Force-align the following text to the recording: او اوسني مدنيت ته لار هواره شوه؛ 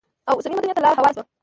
او 0.29 0.33
اوسني 0.35 0.55
مدنيت 0.55 0.75
ته 0.77 0.81
لار 0.83 0.95
هواره 0.99 1.13
شوه؛ 1.15 1.25